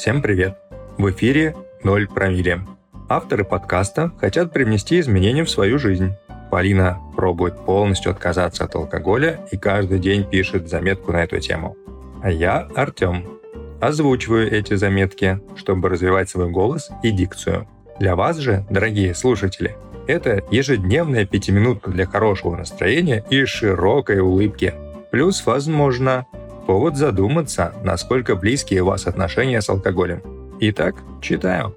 Всем 0.00 0.22
привет! 0.22 0.56
В 0.96 1.10
эфире 1.10 1.54
«Ноль 1.84 2.08
промилле». 2.08 2.62
Авторы 3.10 3.44
подкаста 3.44 4.10
хотят 4.18 4.50
привнести 4.50 4.98
изменения 4.98 5.44
в 5.44 5.50
свою 5.50 5.78
жизнь. 5.78 6.14
Полина 6.50 6.98
пробует 7.14 7.66
полностью 7.66 8.10
отказаться 8.10 8.64
от 8.64 8.74
алкоголя 8.74 9.46
и 9.52 9.58
каждый 9.58 9.98
день 9.98 10.24
пишет 10.24 10.70
заметку 10.70 11.12
на 11.12 11.22
эту 11.22 11.38
тему. 11.38 11.76
А 12.22 12.30
я 12.30 12.66
Артем. 12.74 13.40
Озвучиваю 13.78 14.50
эти 14.50 14.72
заметки, 14.72 15.38
чтобы 15.54 15.90
развивать 15.90 16.30
свой 16.30 16.48
голос 16.48 16.90
и 17.02 17.10
дикцию. 17.10 17.68
Для 17.98 18.16
вас 18.16 18.38
же, 18.38 18.64
дорогие 18.70 19.14
слушатели, 19.14 19.76
это 20.06 20.42
ежедневная 20.50 21.26
пятиминутка 21.26 21.90
для 21.90 22.06
хорошего 22.06 22.56
настроения 22.56 23.22
и 23.28 23.44
широкой 23.44 24.20
улыбки. 24.20 24.72
Плюс, 25.10 25.44
возможно, 25.44 26.24
повод 26.70 26.94
задуматься, 26.94 27.74
насколько 27.82 28.36
близкие 28.36 28.82
у 28.82 28.86
вас 28.86 29.08
отношения 29.08 29.60
с 29.60 29.68
алкоголем. 29.68 30.56
Итак, 30.60 31.02
читаю. 31.20 31.76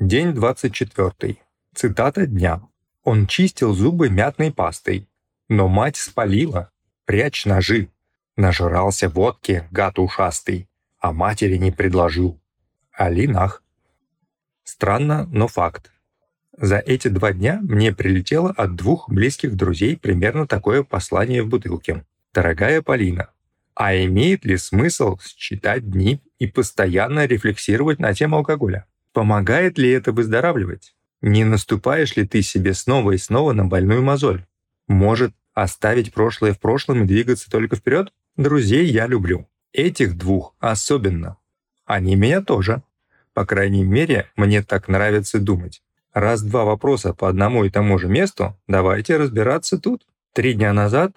День 0.00 0.32
24. 0.34 1.36
Цитата 1.76 2.26
дня. 2.26 2.60
Он 3.04 3.28
чистил 3.28 3.72
зубы 3.72 4.10
мятной 4.10 4.52
пастой. 4.52 5.08
Но 5.48 5.68
мать 5.68 5.96
спалила. 5.96 6.72
Прячь 7.04 7.46
ножи. 7.46 7.88
Нажрался 8.36 9.08
водки, 9.08 9.68
гад 9.70 10.00
ушастый. 10.00 10.68
А 10.98 11.12
матери 11.12 11.58
не 11.58 11.70
предложил. 11.70 12.40
Алинах. 12.90 13.62
Странно, 14.64 15.28
но 15.30 15.46
факт. 15.46 15.92
За 16.58 16.78
эти 16.78 17.06
два 17.06 17.32
дня 17.32 17.60
мне 17.62 17.94
прилетело 17.94 18.50
от 18.50 18.74
двух 18.74 19.08
близких 19.08 19.54
друзей 19.54 19.96
примерно 19.96 20.48
такое 20.48 20.82
послание 20.82 21.44
в 21.44 21.48
бутылке. 21.48 22.04
«Дорогая 22.34 22.82
Полина, 22.82 23.28
а 23.74 23.94
имеет 23.94 24.44
ли 24.44 24.56
смысл 24.56 25.18
считать 25.36 25.90
дни 25.90 26.22
и 26.38 26.46
постоянно 26.46 27.26
рефлексировать 27.26 27.98
на 27.98 28.14
тему 28.14 28.36
алкоголя? 28.36 28.86
Помогает 29.12 29.78
ли 29.78 29.90
это 29.90 30.12
выздоравливать? 30.12 30.94
Не 31.20 31.44
наступаешь 31.44 32.16
ли 32.16 32.26
ты 32.26 32.42
себе 32.42 32.74
снова 32.74 33.12
и 33.12 33.18
снова 33.18 33.52
на 33.52 33.64
больную 33.64 34.02
мозоль? 34.02 34.44
Может, 34.88 35.34
оставить 35.54 36.12
прошлое 36.12 36.52
в 36.52 36.60
прошлом 36.60 37.04
и 37.04 37.06
двигаться 37.06 37.50
только 37.50 37.76
вперед? 37.76 38.12
Друзей 38.36 38.86
я 38.86 39.06
люблю. 39.06 39.48
Этих 39.72 40.16
двух 40.16 40.54
особенно. 40.58 41.36
Они 41.84 42.16
меня 42.16 42.40
тоже. 42.40 42.82
По 43.34 43.46
крайней 43.46 43.84
мере, 43.84 44.30
мне 44.36 44.62
так 44.62 44.88
нравится 44.88 45.38
думать. 45.38 45.82
Раз 46.12 46.42
два 46.42 46.64
вопроса 46.64 47.14
по 47.14 47.28
одному 47.28 47.64
и 47.64 47.70
тому 47.70 47.98
же 47.98 48.08
месту, 48.08 48.58
давайте 48.66 49.16
разбираться 49.16 49.78
тут. 49.78 50.06
Три 50.34 50.54
дня 50.54 50.72
назад, 50.72 51.12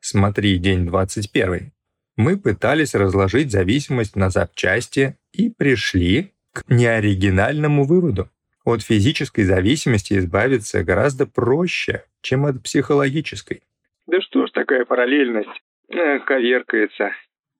смотри 0.00 0.58
день 0.58 0.86
21, 0.86 1.72
мы 2.16 2.36
пытались 2.36 2.94
разложить 2.94 3.50
зависимость 3.50 4.16
на 4.16 4.30
запчасти 4.30 5.16
и 5.32 5.48
пришли 5.50 6.32
к 6.52 6.64
неоригинальному 6.68 7.84
выводу. 7.84 8.28
От 8.64 8.82
физической 8.82 9.44
зависимости 9.44 10.18
избавиться 10.18 10.84
гораздо 10.84 11.26
проще, 11.26 12.04
чем 12.20 12.44
от 12.44 12.62
психологической. 12.62 13.62
Да 14.06 14.20
что 14.20 14.46
ж 14.46 14.50
такая 14.50 14.84
параллельность? 14.84 15.62
Э, 15.88 16.18
коверкается. 16.20 17.10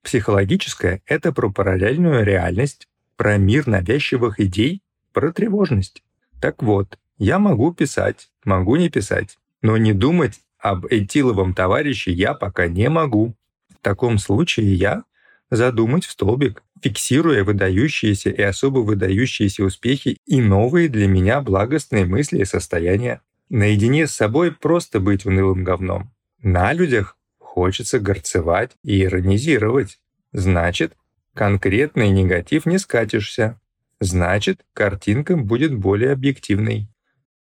Психологическая— 0.02 1.02
это 1.06 1.32
про 1.32 1.50
параллельную 1.50 2.24
реальность, 2.24 2.88
про 3.16 3.38
мир 3.38 3.66
навязчивых 3.66 4.40
идей, 4.40 4.82
про 5.12 5.32
тревожность. 5.32 6.02
Так 6.40 6.62
вот, 6.62 6.98
я 7.18 7.38
могу 7.38 7.72
писать, 7.72 8.28
могу 8.44 8.76
не 8.76 8.88
писать, 8.88 9.36
но 9.62 9.76
не 9.76 9.92
думать 9.92 10.40
об 10.60 10.86
этиловом 10.86 11.54
товарище 11.54 12.12
я 12.12 12.34
пока 12.34 12.68
не 12.68 12.88
могу. 12.88 13.34
В 13.70 13.82
таком 13.82 14.18
случае 14.18 14.74
я 14.74 15.04
задумать 15.50 16.04
в 16.04 16.10
столбик, 16.10 16.62
фиксируя 16.82 17.44
выдающиеся 17.44 18.30
и 18.30 18.42
особо 18.42 18.80
выдающиеся 18.80 19.64
успехи 19.64 20.18
и 20.26 20.40
новые 20.40 20.88
для 20.88 21.08
меня 21.08 21.40
благостные 21.40 22.04
мысли 22.04 22.40
и 22.40 22.44
состояния. 22.44 23.22
Наедине 23.48 24.06
с 24.06 24.12
собой 24.12 24.52
просто 24.52 25.00
быть 25.00 25.26
унылым 25.26 25.64
говном. 25.64 26.12
На 26.42 26.72
людях 26.72 27.16
хочется 27.38 27.98
горцевать 27.98 28.72
и 28.84 29.02
иронизировать. 29.02 29.98
Значит, 30.32 30.94
конкретный 31.34 32.10
негатив 32.10 32.66
не 32.66 32.78
скатишься. 32.78 33.60
Значит, 33.98 34.60
картинка 34.72 35.36
будет 35.36 35.74
более 35.74 36.12
объективной. 36.12 36.88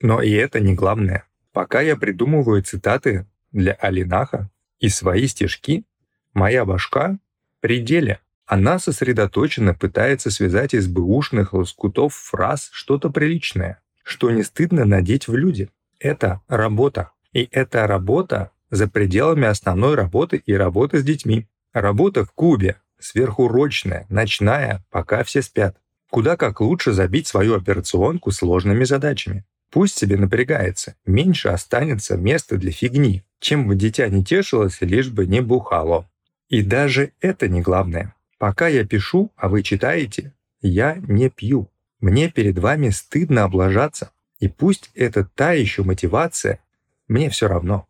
Но 0.01 0.23
и 0.23 0.31
это 0.31 0.61
не 0.61 0.75
главное. 0.75 1.25
Пока 1.57 1.81
я 1.81 1.97
придумываю 1.97 2.63
цитаты 2.63 3.25
для 3.51 3.73
Алинаха 3.73 4.51
и 4.79 4.91
свои 4.91 5.27
стишки, 5.27 5.87
моя 6.35 6.67
башка— 6.67 7.19
пределе. 7.61 8.21
Она 8.45 8.79
сосредоточенно 8.79 9.73
пытается 9.73 10.31
связать 10.31 10.75
из 10.75 10.87
бэушных 10.87 11.55
лоскутов 11.55 12.15
фраз 12.15 12.69
что-то 12.73 13.09
приличное, 13.09 13.81
что 14.03 14.31
не 14.31 14.43
стыдно 14.43 14.85
надеть 14.85 15.29
в 15.29 15.35
люди. 15.35 15.71
Это 15.99 16.43
работа. 16.47 17.13
И 17.33 17.49
эта 17.51 17.87
работа 17.87 18.51
за 18.71 18.87
пределами 18.87 19.47
основной 19.47 19.95
работы 19.95 20.37
и 20.37 20.53
работы 20.53 20.99
с 20.99 21.05
детьми. 21.05 21.47
Работа 21.73 22.27
в 22.27 22.33
Кубе, 22.33 22.77
сверхурочная, 22.99 24.05
ночная, 24.11 24.85
пока 24.91 25.25
все 25.25 25.41
спят. 25.41 25.79
Куда 26.11 26.37
как 26.37 26.61
лучше 26.61 26.93
забить 26.93 27.27
свою 27.27 27.57
операционку 27.57 28.31
сложными 28.31 28.85
задачами. 28.85 29.47
Пусть 29.77 29.99
себе 29.99 30.17
напрягается, 30.17 30.97
меньше 31.05 31.51
останется 31.51 32.17
места 32.17 32.57
для 32.57 32.73
фигни, 32.73 33.25
чем 33.41 33.69
бы 33.69 33.75
дитя 33.75 34.09
не 34.09 34.25
тешилось, 34.25 34.81
лишь 34.81 35.11
бы 35.11 35.27
не 35.27 35.43
бухало. 35.43 36.09
И 36.49 36.63
даже 36.63 37.13
это 37.21 37.47
не 37.47 37.61
главное. 37.61 38.15
Пока 38.39 38.69
я 38.69 38.87
пишу, 38.87 39.35
а 39.37 39.51
вы 39.51 39.63
читаете, 39.63 40.33
я 40.63 40.97
не 41.07 41.29
пью. 41.29 41.69
Мне 42.01 42.31
перед 42.31 42.59
вами 42.59 42.89
стыдно 42.89 43.45
облажаться. 43.45 44.13
И 44.41 44.49
пусть 44.49 44.91
это 44.95 45.27
та 45.27 45.53
еще 45.53 45.83
мотивация, 45.83 46.59
мне 47.07 47.29
все 47.29 47.47
равно. 47.47 47.87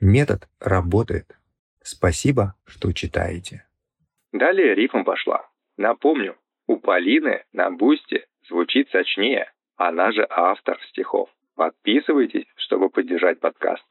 Метод 0.00 0.48
работает. 0.58 1.36
Спасибо, 1.82 2.54
что 2.64 2.94
читаете. 2.94 3.66
Далее 4.32 4.74
рифм 4.74 5.04
пошла. 5.04 5.46
Напомню, 5.76 6.34
у 6.66 6.78
Полины 6.78 7.44
на 7.52 7.70
бусте 7.70 8.24
звучит 8.48 8.88
сочнее. 8.88 9.52
Она 9.76 10.12
же 10.12 10.26
автор 10.28 10.78
стихов. 10.90 11.28
Подписывайтесь, 11.54 12.46
чтобы 12.56 12.90
поддержать 12.90 13.40
подкаст. 13.40 13.84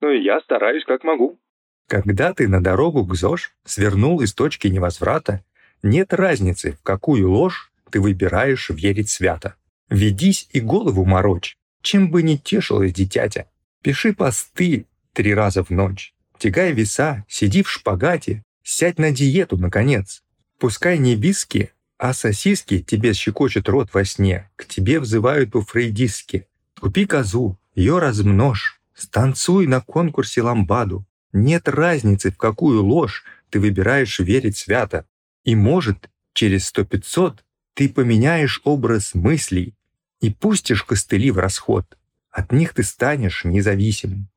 Ну 0.00 0.10
и 0.10 0.22
я 0.22 0.40
стараюсь 0.40 0.84
как 0.84 1.04
могу. 1.04 1.38
Когда 1.86 2.34
ты 2.34 2.48
на 2.48 2.62
дорогу 2.62 3.04
к 3.06 3.14
ЗОЖ 3.14 3.52
свернул 3.64 4.20
из 4.20 4.34
точки 4.34 4.68
невозврата, 4.68 5.44
нет 5.82 6.12
разницы, 6.12 6.72
в 6.72 6.82
какую 6.82 7.30
ложь 7.30 7.72
ты 7.90 8.00
выбираешь 8.00 8.70
верить 8.70 9.10
свято. 9.10 9.54
Ведись 9.88 10.48
и 10.52 10.60
голову 10.60 11.04
морочь, 11.04 11.56
чем 11.82 12.10
бы 12.10 12.22
ни 12.22 12.36
тешилось 12.36 12.92
дитятя. 12.92 13.48
Пиши 13.82 14.12
посты 14.12 14.86
три 15.12 15.34
раза 15.34 15.64
в 15.64 15.70
ночь. 15.70 16.14
Тягай 16.38 16.72
веса, 16.72 17.24
сиди 17.28 17.62
в 17.62 17.70
шпагате, 17.70 18.44
сядь 18.62 18.98
на 18.98 19.10
диету, 19.10 19.56
наконец. 19.56 20.22
Пускай 20.58 20.98
не 20.98 21.16
биски, 21.16 21.72
а 21.98 22.14
сосиски 22.14 22.80
тебе 22.80 23.12
щекочет 23.12 23.68
рот 23.68 23.92
во 23.92 24.04
сне, 24.04 24.48
к 24.56 24.66
тебе 24.66 25.00
взывают 25.00 25.50
по-фрейдистски. 25.50 26.46
Купи 26.80 27.06
козу, 27.06 27.58
ее 27.74 27.98
размножь, 27.98 28.80
станцуй 28.94 29.66
на 29.66 29.80
конкурсе 29.80 30.42
ламбаду. 30.42 31.04
Нет 31.32 31.68
разницы, 31.68 32.30
в 32.30 32.36
какую 32.36 32.84
ложь 32.84 33.24
ты 33.50 33.58
выбираешь 33.58 34.20
верить 34.20 34.56
свято. 34.56 35.06
И 35.44 35.56
может, 35.56 36.08
через 36.34 36.66
сто 36.66 36.84
пятьсот 36.84 37.44
ты 37.74 37.88
поменяешь 37.88 38.60
образ 38.64 39.14
мыслей 39.14 39.74
и 40.20 40.30
пустишь 40.30 40.84
костыли 40.84 41.32
в 41.32 41.38
расход. 41.38 41.98
От 42.30 42.52
них 42.52 42.74
ты 42.74 42.84
станешь 42.84 43.44
независимым. 43.44 44.28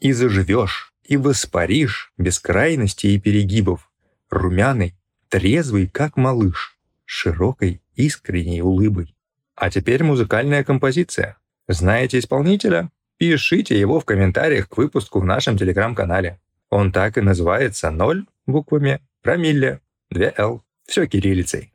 И 0.00 0.12
заживешь, 0.12 0.92
и 1.04 1.16
воспаришь 1.16 2.12
без 2.18 2.38
крайностей 2.38 3.14
и 3.14 3.20
перегибов, 3.20 3.90
румяный, 4.28 4.94
трезвый, 5.30 5.88
как 5.88 6.18
малыш 6.18 6.75
широкой, 7.06 7.80
искренней 7.94 8.60
улыбой. 8.60 9.16
А 9.54 9.70
теперь 9.70 10.04
музыкальная 10.04 10.62
композиция. 10.64 11.38
Знаете 11.66 12.18
исполнителя? 12.18 12.90
Пишите 13.16 13.80
его 13.80 13.98
в 13.98 14.04
комментариях 14.04 14.68
к 14.68 14.76
выпуску 14.76 15.20
в 15.20 15.24
нашем 15.24 15.56
телеграм-канале. 15.56 16.38
Он 16.68 16.92
так 16.92 17.16
и 17.16 17.22
называется 17.22 17.90
«Ноль» 17.90 18.26
буквами, 18.46 19.00
промилле, 19.22 19.80
2Л. 20.12 20.60
Все 20.86 21.06
кириллицей. 21.06 21.72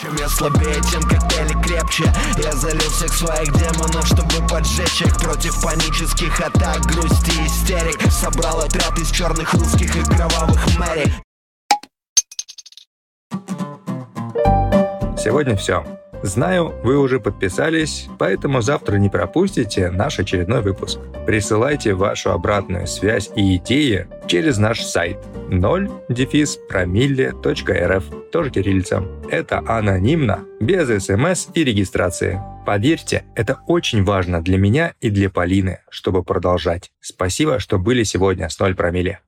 Чем 0.00 0.14
я 0.16 0.28
слабее, 0.28 0.80
тем 0.92 1.02
коктейли 1.02 1.60
крепче 1.64 2.04
Я 2.42 2.52
залил 2.52 2.90
всех 2.90 3.12
своих 3.12 3.52
демонов, 3.54 4.06
чтобы 4.06 4.46
поджечь 4.46 5.02
их 5.02 5.16
Против 5.18 5.60
панических 5.62 6.38
атак, 6.38 6.80
грусти, 6.82 7.32
истерик 7.44 8.00
Собрал 8.12 8.60
отряд 8.60 8.96
из 8.98 9.10
черных 9.10 9.52
русских 9.54 9.96
и 9.96 10.02
кровавых 10.04 10.78
мэрик 10.78 11.25
Сегодня 15.26 15.56
все. 15.56 15.84
Знаю, 16.22 16.72
вы 16.84 16.96
уже 16.96 17.18
подписались, 17.18 18.06
поэтому 18.16 18.60
завтра 18.60 18.94
не 18.94 19.08
пропустите 19.08 19.90
наш 19.90 20.20
очередной 20.20 20.62
выпуск. 20.62 21.00
Присылайте 21.26 21.94
вашу 21.94 22.30
обратную 22.30 22.86
связь 22.86 23.28
и 23.34 23.56
идеи 23.56 24.06
через 24.28 24.58
наш 24.58 24.84
сайт 24.84 25.18
0 25.50 25.90
дефис 26.08 26.60
тоже 28.30 28.50
кириллица. 28.50 29.02
Это 29.28 29.64
анонимно, 29.66 30.44
без 30.60 30.86
смс 31.04 31.48
и 31.54 31.64
регистрации. 31.64 32.40
Поверьте, 32.64 33.24
это 33.34 33.58
очень 33.66 34.04
важно 34.04 34.40
для 34.40 34.58
меня 34.58 34.94
и 35.00 35.10
для 35.10 35.28
Полины, 35.28 35.80
чтобы 35.90 36.22
продолжать. 36.22 36.92
Спасибо, 37.00 37.58
что 37.58 37.80
были 37.80 38.04
сегодня 38.04 38.48
с 38.48 38.60
0 38.60 38.76
промилле. 38.76 39.18